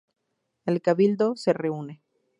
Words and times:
El 0.65 0.81
Cabildo 0.81 1.35
se 1.35 1.53
reúne. 1.53 2.01